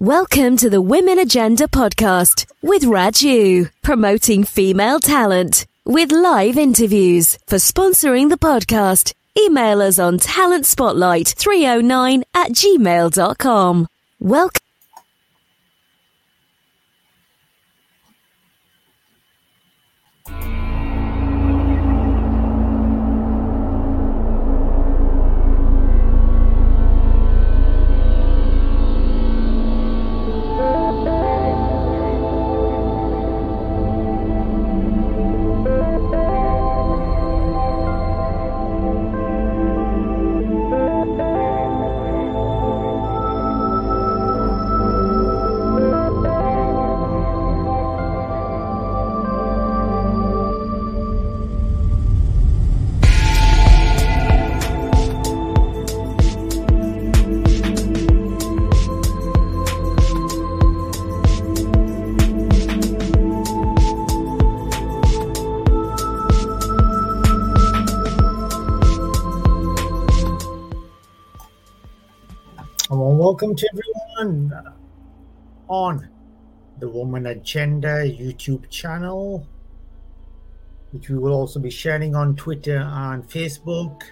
Welcome 0.00 0.56
to 0.56 0.68
the 0.70 0.80
Women 0.80 1.18
Agenda 1.18 1.68
podcast 1.68 2.46
with 2.62 2.84
Raju, 2.84 3.68
promoting 3.82 4.44
female 4.44 4.98
talent 4.98 5.66
with 5.84 6.10
live 6.10 6.56
interviews. 6.56 7.36
For 7.46 7.56
sponsoring 7.56 8.30
the 8.30 8.38
podcast, 8.38 9.12
email 9.38 9.82
us 9.82 9.98
on 9.98 10.18
talentspotlight309 10.18 12.22
at 12.32 12.52
gmail.com. 12.52 13.86
Welcome. 14.18 14.69
Welcome 73.40 73.56
to 73.56 73.68
everyone 73.72 74.74
on 75.68 76.06
the 76.78 76.86
Woman 76.86 77.24
Agenda 77.28 78.04
YouTube 78.04 78.68
channel, 78.68 79.46
which 80.90 81.08
we 81.08 81.16
will 81.16 81.32
also 81.32 81.58
be 81.58 81.70
sharing 81.70 82.14
on 82.14 82.36
Twitter 82.36 82.76
and 82.76 83.26
Facebook. 83.26 84.02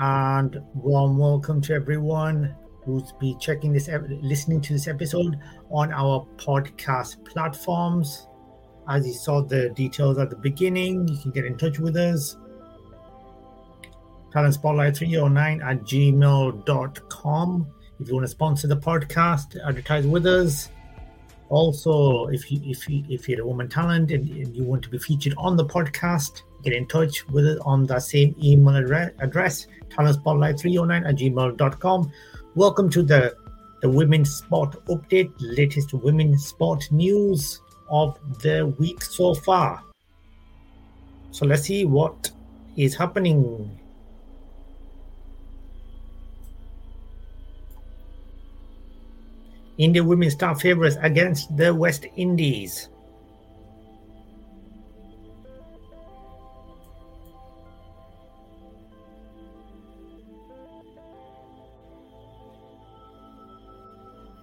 And 0.00 0.60
warm 0.74 1.18
welcome 1.18 1.60
to 1.62 1.74
everyone 1.74 2.56
who's 2.84 3.12
be 3.20 3.36
checking 3.38 3.72
this, 3.72 3.88
listening 4.20 4.60
to 4.62 4.72
this 4.72 4.88
episode 4.88 5.38
on 5.70 5.92
our 5.92 6.26
podcast 6.36 7.24
platforms. 7.24 8.26
As 8.88 9.06
you 9.06 9.12
saw 9.12 9.42
the 9.42 9.70
details 9.70 10.18
at 10.18 10.30
the 10.30 10.36
beginning, 10.36 11.06
you 11.06 11.18
can 11.18 11.30
get 11.30 11.44
in 11.44 11.56
touch 11.56 11.78
with 11.78 11.96
us 11.96 12.36
talent 14.38 14.54
spotlight 14.54 14.96
309 14.96 15.62
at 15.62 15.82
gmail.com 15.82 17.66
if 17.98 18.06
you 18.06 18.14
want 18.14 18.24
to 18.24 18.28
sponsor 18.28 18.68
the 18.68 18.76
podcast 18.76 19.58
advertise 19.66 20.06
with 20.06 20.26
us. 20.26 20.70
Also 21.48 22.28
if 22.28 22.48
you 22.52 22.60
if 22.64 22.88
you 22.88 23.02
if 23.08 23.28
you're 23.28 23.40
a 23.40 23.44
woman 23.44 23.68
talent 23.68 24.12
and, 24.12 24.30
and 24.30 24.56
you 24.56 24.62
want 24.62 24.80
to 24.84 24.90
be 24.90 24.98
featured 24.98 25.34
on 25.38 25.56
the 25.56 25.64
podcast 25.64 26.42
get 26.62 26.72
in 26.72 26.86
touch 26.86 27.26
with 27.30 27.46
us 27.46 27.58
on 27.64 27.84
that 27.86 28.04
same 28.04 28.32
email 28.40 28.76
address, 28.76 29.10
address 29.18 29.66
talent 29.90 30.14
spotlight 30.14 30.60
309 30.60 31.04
at 31.04 31.16
gmail.com 31.16 32.12
welcome 32.54 32.88
to 32.88 33.02
the 33.02 33.34
the 33.82 33.88
women's 33.88 34.32
sport 34.36 34.76
update 34.86 35.32
latest 35.40 35.92
women's 35.94 36.46
sport 36.46 36.86
news 36.92 37.60
of 37.90 38.16
the 38.42 38.72
week 38.78 39.02
so 39.02 39.34
far. 39.34 39.82
So 41.32 41.44
let's 41.44 41.62
see 41.62 41.84
what 41.86 42.30
is 42.76 42.94
happening 42.94 43.76
India 49.78 50.02
women 50.02 50.30
star 50.30 50.54
favourites 50.58 50.96
against 51.00 51.56
the 51.56 51.72
West 51.72 52.06
Indies. 52.16 52.88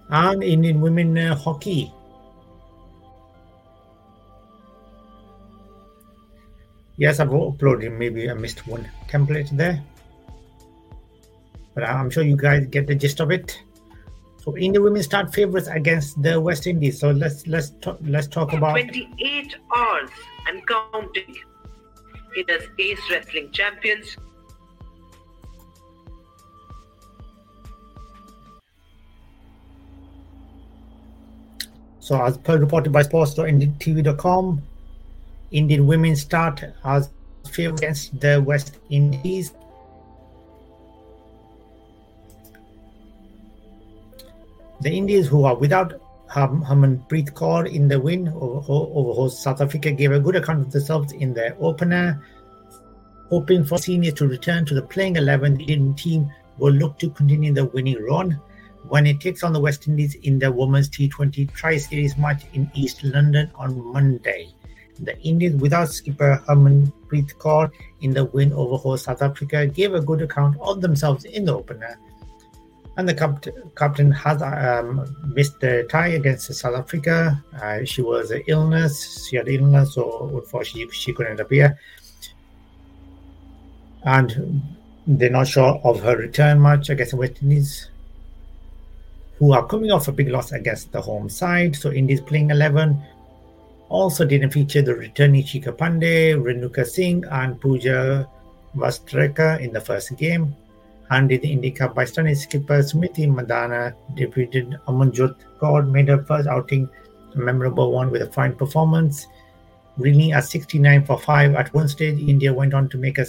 And 0.08 0.42
Indian 0.42 0.80
women 0.80 1.18
uh, 1.18 1.34
hockey. 1.34 1.92
Yes, 6.96 7.20
I've 7.20 7.28
uploaded. 7.28 7.98
Maybe 7.98 8.30
I 8.30 8.34
missed 8.34 8.66
one 8.66 8.88
template 9.08 9.50
there, 9.50 9.82
but 11.74 11.84
I'm 11.84 12.08
sure 12.08 12.22
you 12.22 12.36
guys 12.36 12.66
get 12.66 12.86
the 12.86 12.94
gist 12.94 13.20
of 13.20 13.30
it. 13.30 13.60
So 14.46 14.56
India 14.56 14.80
women 14.80 15.02
start 15.02 15.34
favourites 15.34 15.66
against 15.66 16.22
the 16.22 16.40
West 16.40 16.68
Indies. 16.68 17.00
So 17.00 17.10
let's 17.10 17.48
let's 17.48 17.70
talk, 17.80 17.98
let's 18.02 18.28
talk 18.28 18.52
about 18.52 18.74
28 18.74 19.56
hours 19.74 20.10
and 20.46 20.64
counting. 20.68 21.34
It 22.36 22.48
is 22.48 22.68
Ace 22.78 23.00
Wrestling 23.10 23.50
Champions. 23.50 24.16
So, 31.98 32.22
as 32.22 32.38
per 32.38 32.56
reported 32.56 32.92
by 32.92 33.02
sports.indiantv.com, 33.02 34.62
Indian 35.50 35.88
women 35.88 36.14
start 36.14 36.62
as 36.84 37.10
favourites 37.50 37.80
against 37.82 38.20
the 38.20 38.40
West 38.40 38.78
Indies. 38.90 39.52
The 44.86 44.92
Indians, 44.92 45.26
who 45.26 45.42
are 45.42 45.56
without 45.56 46.00
Ham- 46.32 46.62
Harmanpreet 46.62 47.32
Kaur 47.32 47.66
in 47.68 47.88
the 47.88 47.98
win 47.98 48.28
over, 48.28 48.72
over 48.72 49.28
South 49.28 49.60
Africa, 49.60 49.90
gave 49.90 50.12
a 50.12 50.20
good 50.20 50.36
account 50.36 50.60
of 50.60 50.70
themselves 50.70 51.12
in 51.12 51.34
their 51.34 51.56
opener. 51.58 52.22
Hoping 53.28 53.64
for 53.64 53.78
seniors 53.78 54.14
to 54.14 54.28
return 54.28 54.64
to 54.66 54.74
the 54.74 54.82
playing 54.82 55.16
11, 55.16 55.56
the 55.56 55.64
Indian 55.64 55.94
team 55.94 56.30
will 56.58 56.72
look 56.72 57.00
to 57.00 57.10
continue 57.10 57.52
the 57.52 57.64
winning 57.64 58.00
run 58.00 58.40
when 58.86 59.08
it 59.08 59.18
takes 59.20 59.42
on 59.42 59.52
the 59.52 59.58
West 59.58 59.88
Indies 59.88 60.14
in 60.22 60.38
the 60.38 60.52
Women's 60.52 60.88
T20 60.88 61.52
Tri 61.52 61.78
Series 61.78 62.16
match 62.16 62.44
in 62.52 62.70
East 62.72 63.02
London 63.02 63.50
on 63.56 63.92
Monday. 63.92 64.54
The 65.00 65.18
Indians, 65.18 65.60
without 65.60 65.88
skipper 65.88 66.40
Harmanpreet 66.46 67.34
Kaur 67.38 67.72
in 68.02 68.14
the 68.14 68.26
win 68.26 68.52
over 68.52 68.96
South 68.96 69.20
Africa, 69.20 69.66
gave 69.66 69.94
a 69.94 70.00
good 70.00 70.22
account 70.22 70.56
of 70.60 70.80
themselves 70.80 71.24
in 71.24 71.44
the 71.44 71.56
opener. 71.56 71.98
And 72.96 73.08
the 73.08 73.14
capt- 73.14 73.48
captain 73.76 74.10
has 74.10 74.40
um, 74.40 75.16
missed 75.34 75.60
the 75.60 75.86
tie 75.90 76.08
against 76.08 76.52
South 76.54 76.74
Africa. 76.74 77.42
Uh, 77.62 77.84
she 77.84 78.00
was 78.00 78.30
an 78.30 78.42
illness. 78.46 79.28
She 79.28 79.36
had 79.36 79.48
illness, 79.48 79.94
so 79.94 80.30
unfortunately 80.34 80.90
she 80.94 81.12
couldn't 81.12 81.40
appear. 81.40 81.78
And 84.04 84.62
they're 85.06 85.30
not 85.30 85.48
sure 85.48 85.80
of 85.84 86.00
her 86.00 86.16
return 86.16 86.62
match 86.62 86.88
against 86.88 87.12
the 87.12 87.18
West 87.18 87.42
Indies 87.42 87.90
who 89.38 89.52
are 89.52 89.66
coming 89.66 89.90
off 89.90 90.08
a 90.08 90.12
big 90.12 90.28
loss 90.28 90.52
against 90.52 90.92
the 90.92 91.00
home 91.00 91.28
side. 91.28 91.76
So 91.76 91.92
Indies 91.92 92.20
playing 92.20 92.50
11 92.50 93.02
also 93.88 94.24
didn't 94.24 94.50
feature 94.50 94.82
the 94.82 94.94
returning 94.94 95.44
Shikha 95.44 95.76
Pandey, 95.76 96.34
Renuka 96.34 96.86
Singh, 96.86 97.24
and 97.30 97.60
Pooja 97.60 98.28
Vastrakar 98.74 99.60
in 99.60 99.72
the 99.72 99.80
first 99.80 100.16
game. 100.16 100.56
Indy 101.10 101.70
Cup 101.70 101.94
by 101.94 102.04
stunning 102.04 102.34
skipper 102.34 102.78
Smriti 102.80 103.28
Mandhana, 103.28 103.94
debuted 104.16 104.78
Amanjot 104.86 105.36
Kaur 105.60 105.88
made 105.88 106.08
her 106.08 106.24
first 106.24 106.48
outing 106.48 106.88
a 107.34 107.38
memorable 107.38 107.92
one 107.92 108.10
with 108.10 108.22
a 108.22 108.32
fine 108.32 108.54
performance. 108.54 109.26
Reeling 109.98 110.32
at 110.32 110.44
69 110.44 111.04
for 111.04 111.18
5 111.18 111.54
at 111.54 111.72
one 111.72 111.88
stage, 111.88 112.18
India 112.18 112.52
went 112.52 112.74
on 112.74 112.88
to 112.90 112.98
make 112.98 113.18
a 113.18 113.24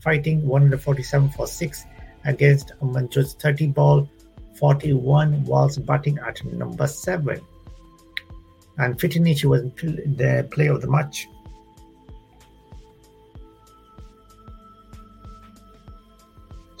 fighting 0.00 0.46
147 0.46 1.30
for 1.30 1.46
6 1.46 1.84
against 2.24 2.72
Amanjot's 2.82 3.34
30 3.34 3.68
ball 3.68 4.08
41 4.54 5.44
whilst 5.44 5.84
batting 5.86 6.18
at 6.26 6.44
number 6.44 6.86
7. 6.86 7.40
And 8.78 8.98
Fitinichi 8.98 9.44
was 9.44 9.62
the 9.62 10.48
player 10.50 10.72
of 10.72 10.80
the 10.80 10.90
match. 10.90 11.28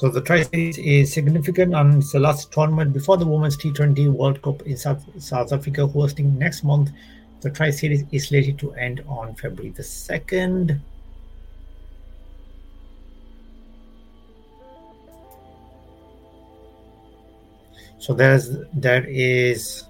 So 0.00 0.08
the 0.08 0.22
Tri 0.22 0.44
Series 0.44 0.78
is 0.78 1.12
significant 1.12 1.74
and 1.74 1.98
it's 2.02 2.12
the 2.12 2.20
last 2.20 2.50
tournament 2.50 2.94
before 2.94 3.18
the 3.18 3.26
Women's 3.26 3.58
T20 3.58 4.08
World 4.08 4.40
Cup 4.40 4.62
in 4.62 4.74
South, 4.78 5.04
South 5.22 5.52
Africa 5.52 5.86
hosting 5.86 6.38
next 6.38 6.64
month. 6.64 6.88
The 7.42 7.50
Tri 7.50 7.68
Series 7.68 8.04
is 8.10 8.28
slated 8.28 8.58
to 8.60 8.72
end 8.72 9.04
on 9.06 9.34
February 9.34 9.72
the 9.72 9.82
2nd. 9.82 10.80
So 17.98 18.14
there's 18.14 18.56
there 18.72 19.04
is 19.04 19.84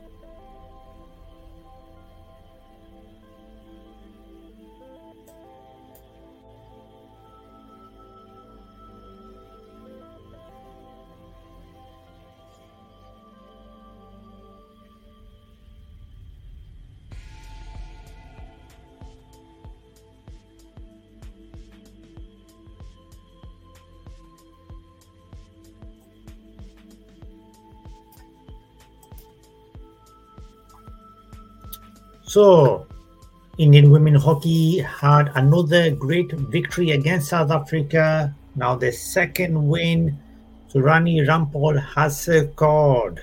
So, 32.31 32.87
Indian 33.59 33.91
women 33.91 34.15
hockey 34.15 34.79
had 34.79 35.33
another 35.35 35.91
great 35.91 36.31
victory 36.31 36.93
against 36.93 37.31
South 37.31 37.51
Africa. 37.51 38.33
Now 38.55 38.77
the 38.77 38.93
second 38.93 39.59
win. 39.67 40.17
So 40.69 40.79
Rani 40.79 41.27
Rampal 41.27 41.83
has 41.83 42.31
scored. 42.31 43.21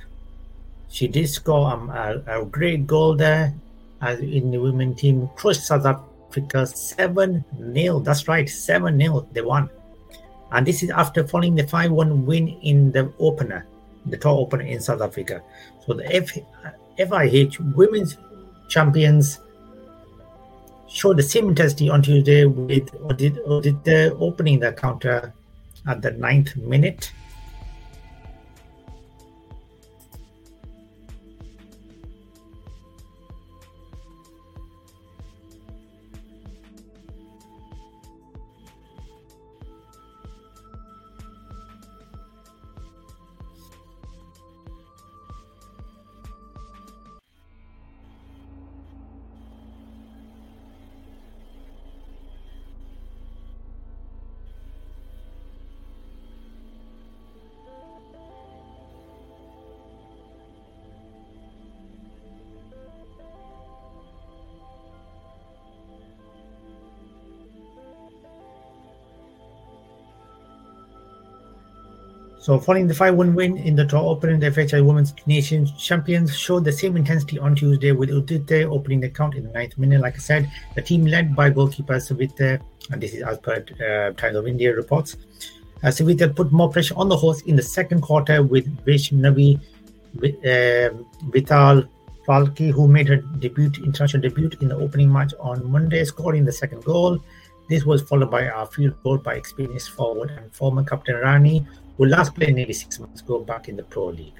She 0.89 1.07
did 1.07 1.30
score 1.30 1.71
um, 1.71 1.89
a, 1.89 2.21
a, 2.27 2.44
great 2.44 2.86
goal 2.86 3.15
there 3.15 3.54
as 4.01 4.19
in 4.19 4.51
the 4.51 4.57
women 4.57 4.94
team 4.94 5.30
crushed 5.38 5.65
South 5.65 5.86
Africa 5.86 6.68
7 6.68 7.45
0. 7.71 8.00
That's 8.00 8.27
right, 8.27 8.50
7 8.50 9.00
0. 9.00 9.25
They 9.31 9.39
won. 9.39 9.69
And 10.51 10.68
this 10.68 10.83
is 10.83 10.89
after 10.89 11.25
following 11.25 11.56
the 11.56 11.65
5 11.65 11.92
1 11.92 12.25
win 12.25 12.50
in 12.62 12.92
the 12.92 13.13
opener, 13.19 13.65
the 14.06 14.18
tour 14.18 14.38
opener 14.38 14.65
in 14.65 14.81
South 14.81 15.00
Africa. 15.00 15.42
So 15.86 15.94
the 15.94 16.13
F, 16.13 16.38
FIH 17.00 17.74
women's 17.74 18.18
champions 18.68 19.40
showed 20.88 21.18
the 21.18 21.24
same 21.24 21.50
intensity 21.50 21.90
on 21.90 22.02
Tuesday 22.02 22.46
with 22.46 22.92
the 22.92 24.16
opening 24.19 24.60
the 24.60 24.72
counter 24.74 25.34
at 25.88 26.02
the 26.02 26.12
ninth 26.12 26.56
minute. 26.56 27.12
So, 72.39 72.60
following 72.60 72.88
the 72.88 72.94
5 72.94 73.16
1 73.16 73.36
win 73.36 73.57
in 73.57 73.75
the 73.75 73.84
draw 73.84 74.07
opening, 74.07 74.39
the 74.39 74.51
FHI 74.51 74.86
Women's 74.86 75.13
Nations 75.25 75.72
Champions 75.72 76.38
showed 76.38 76.63
the 76.63 76.72
same 76.72 76.95
intensity 76.95 77.39
on 77.39 77.56
Tuesday 77.56 77.92
with 77.92 78.10
Udita 78.10 78.66
opening 78.72 79.00
the 79.00 79.10
count 79.10 79.36
in 79.36 79.44
the 79.44 79.51
ninth 79.51 79.78
minute. 79.78 80.01
Like 80.01 80.16
I 80.16 80.19
said, 80.19 80.51
the 80.75 80.81
team 80.81 81.06
led 81.06 81.36
by 81.36 81.50
goalkeeper 81.50 81.95
Savita, 81.95 82.62
and 82.92 83.01
this 83.01 83.13
is 83.13 83.24
as 83.24 83.39
per 83.39 83.66
uh, 83.81 84.13
Times 84.13 84.36
of 84.36 84.48
India 84.48 84.74
reports. 84.74 85.18
Uh, 85.84 85.88
Savita 85.88 86.34
put 86.34 86.51
more 86.51 86.69
pressure 86.69 86.95
on 86.95 87.10
the 87.10 87.18
host 87.18 87.45
in 87.48 87.56
the 87.56 87.63
second 87.63 88.01
quarter 88.01 88.44
with 88.44 88.66
Vaishnavi 88.86 89.60
uh, 90.18 90.90
Vitthal 91.30 91.88
Phalke, 92.28 92.72
who 92.72 92.88
made 92.88 93.07
her 93.07 93.18
debut, 93.18 93.72
international 93.83 94.22
debut 94.22 94.51
in 94.62 94.69
the 94.69 94.75
opening 94.75 95.12
match 95.12 95.33
on 95.40 95.69
Monday, 95.69 96.04
scoring 96.04 96.45
the 96.45 96.51
second 96.51 96.83
goal. 96.83 97.19
This 97.69 97.83
was 97.83 98.01
followed 98.01 98.31
by 98.31 98.44
a 98.44 98.66
field 98.66 99.01
goal 99.04 99.18
by 99.18 99.36
experienced 99.36 99.90
forward 99.92 100.31
and 100.31 100.54
former 100.54 100.83
captain 100.83 101.16
Rani, 101.16 101.66
who 101.98 102.06
last 102.06 102.36
played 102.36 102.56
nearly 102.56 102.74
six 102.74 103.00
months 103.00 103.22
ago 103.22 103.40
back 103.40 103.68
in 103.68 103.76
the 103.76 103.84
Pro 103.84 104.08
League. 104.08 104.34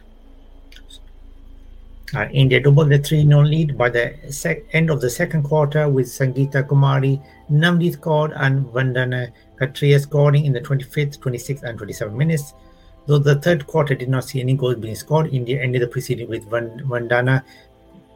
Uh, 2.16 2.26
India 2.32 2.62
doubled 2.62 2.90
the 2.90 3.00
3 3.00 3.26
0 3.26 3.42
lead 3.42 3.78
by 3.78 3.90
the 3.90 4.16
sec- 4.30 4.64
end 4.72 4.90
of 4.90 5.02
the 5.02 5.10
second 5.10 5.44
quarter 5.44 5.90
with 5.90 6.06
Sangeeta 6.06 6.66
Kumari, 6.66 7.22
Namdi 7.52 7.92
scored, 7.92 8.32
and 8.38 8.66
Vandana 8.68 9.34
Kataria 9.60 10.00
scoring 10.00 10.46
in 10.46 10.54
the 10.54 10.62
25th, 10.62 11.20
26th, 11.20 11.64
and 11.64 11.78
27th 11.78 12.16
minutes. 12.16 12.54
Though 13.08 13.18
the 13.18 13.36
third 13.36 13.68
quarter 13.68 13.94
did 13.94 14.08
not 14.08 14.24
see 14.24 14.40
any 14.40 14.54
goals 14.54 14.76
being 14.76 14.96
scored, 14.96 15.34
India 15.34 15.62
ended 15.62 15.82
the 15.82 15.88
proceeding 15.88 16.30
with 16.30 16.50
Vandana 16.50 17.44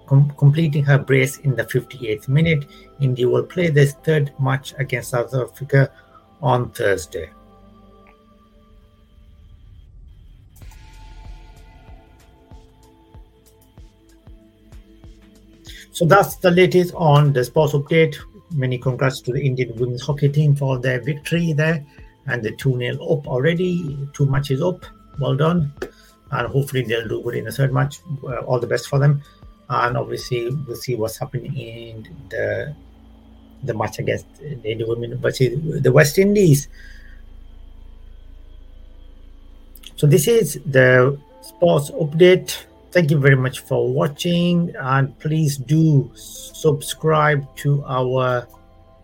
com- 0.06 0.34
completing 0.38 0.86
her 0.86 0.98
brace 0.98 1.38
in 1.40 1.56
the 1.56 1.64
58th 1.64 2.30
minute. 2.30 2.66
India 3.02 3.28
will 3.28 3.44
play 3.44 3.70
this 3.70 3.94
third 4.06 4.32
match 4.40 4.74
against 4.78 5.10
South 5.10 5.34
Africa 5.34 5.92
on 6.42 6.72
Thursday. 6.72 7.30
So 16.02 16.08
that's 16.08 16.38
the 16.38 16.50
latest 16.50 16.96
on 16.96 17.32
the 17.32 17.44
sports 17.44 17.74
update. 17.74 18.18
Many 18.50 18.80
congrats 18.80 19.22
to 19.22 19.32
the 19.32 19.40
Indian 19.40 19.76
women's 19.76 20.02
hockey 20.02 20.30
team 20.30 20.56
for 20.56 20.80
their 20.80 21.00
victory 21.00 21.54
there 21.54 21.86
and 22.26 22.42
the 22.42 22.54
2 22.54 22.80
0 22.80 22.96
up 23.06 23.28
already. 23.28 23.96
Two 24.12 24.26
matches 24.26 24.64
up. 24.64 24.84
Well 25.20 25.36
done. 25.36 25.72
And 26.32 26.48
hopefully 26.48 26.82
they'll 26.86 27.08
do 27.08 27.22
good 27.22 27.36
in 27.36 27.46
the 27.46 27.52
third 27.52 27.72
match. 27.72 28.00
Uh, 28.24 28.38
all 28.48 28.60
the 28.60 28.66
best 28.66 28.88
for 28.88 28.98
them. 28.98 29.22
And 29.70 29.96
obviously, 29.96 30.50
we'll 30.50 30.76
see 30.76 30.96
what's 30.96 31.20
happening 31.20 31.56
in 31.56 32.10
the 32.30 32.76
the 33.62 33.76
match 33.76 34.00
against 34.00 34.26
the 34.40 34.72
Indian 34.72 34.90
women 34.90 35.20
versus 35.20 35.84
the 35.84 35.92
West 35.92 36.18
Indies. 36.18 36.68
So 39.98 40.08
this 40.08 40.28
is 40.28 40.60
the 40.66 41.20
sports 41.44 41.92
update 41.92 42.58
thank 42.92 43.10
you 43.10 43.18
very 43.18 43.38
much 43.38 43.60
for 43.60 43.92
watching 43.92 44.74
and 44.78 45.18
please 45.20 45.58
do 45.58 46.12
subscribe 46.14 47.44
to 47.56 47.84
our 47.86 48.48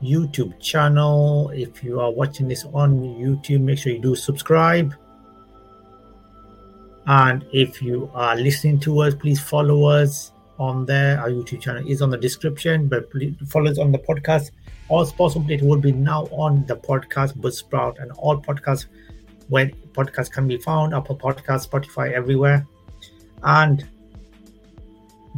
youtube 0.03 0.59
channel. 0.59 1.49
If 1.53 1.83
you 1.83 1.99
are 2.01 2.11
watching 2.11 2.47
this 2.47 2.65
on 2.65 2.99
youtube 2.99 3.61
make 3.61 3.79
sure 3.79 3.93
you 3.93 3.99
do 3.99 4.15
subscribe. 4.15 4.93
And 7.05 7.45
if 7.53 7.81
you 7.81 8.11
are 8.13 8.35
listening 8.35 8.79
to 8.81 8.99
us 8.99 9.15
please 9.15 9.39
follow 9.39 9.85
us 9.85 10.33
on 10.59 10.85
there. 10.85 11.19
Our 11.21 11.29
youtube 11.29 11.61
channel 11.61 11.87
is 11.87 12.01
on 12.01 12.09
the 12.09 12.17
description 12.17 12.87
but 12.89 13.09
please 13.09 13.35
follow 13.47 13.71
us 13.71 13.79
on 13.79 13.93
the 13.93 13.99
podcast. 13.99 14.51
All 14.89 15.05
sports 15.05 15.35
update 15.35 15.61
will 15.61 15.79
be 15.79 15.93
now 15.93 16.23
on 16.31 16.65
the 16.65 16.75
podcast 16.75 17.37
buzzsprout 17.37 18.01
and 18.01 18.11
all 18.13 18.41
podcasts 18.41 18.87
where 19.47 19.67
podcasts 19.93 20.29
can 20.29 20.45
be 20.45 20.57
found 20.57 20.93
apple 20.93 21.17
podcast 21.17 21.69
spotify 21.69 22.11
everywhere 22.11 22.67
and 23.43 23.87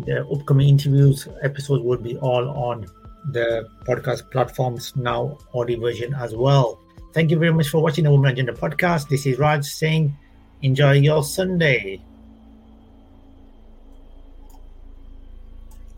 the 0.05 0.25
upcoming 0.27 0.69
interviews 0.69 1.27
episodes 1.41 1.83
will 1.83 1.97
be 1.97 2.17
all 2.17 2.49
on 2.49 2.87
the 3.31 3.67
podcast 3.85 4.29
platforms 4.31 4.95
now 4.95 5.37
audio 5.53 5.79
version 5.79 6.13
as 6.13 6.33
well. 6.33 6.79
Thank 7.13 7.31
you 7.31 7.37
very 7.37 7.53
much 7.53 7.69
for 7.69 7.81
watching 7.81 8.05
the 8.05 8.11
women 8.11 8.31
agenda 8.31 8.53
podcast. 8.53 9.09
This 9.09 9.25
is 9.25 9.37
raj 9.37 9.65
saying 9.65 10.15
enjoy 10.61 10.93
your 10.93 11.23
sunday 11.23 12.01